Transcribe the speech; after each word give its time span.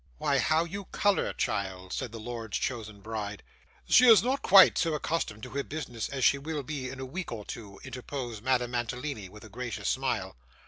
'Why, 0.17 0.39
how 0.39 0.63
you 0.63 0.85
colour, 0.85 1.31
child!' 1.33 1.93
said 1.93 2.11
the 2.11 2.19
lord's 2.19 2.57
chosen 2.57 3.01
bride. 3.01 3.43
'She 3.87 4.07
is 4.07 4.23
not 4.23 4.41
quite 4.41 4.75
so 4.75 4.95
accustomed 4.95 5.43
to 5.43 5.51
her 5.51 5.61
business, 5.63 6.09
as 6.09 6.25
she 6.25 6.39
will 6.39 6.63
be 6.63 6.89
in 6.89 6.99
a 6.99 7.05
week 7.05 7.31
or 7.31 7.45
two,' 7.45 7.79
interposed 7.83 8.41
Madame 8.43 8.71
Mantalini 8.71 9.29
with 9.29 9.43
a 9.45 9.49
gracious 9.49 9.89
smile. 9.89 10.35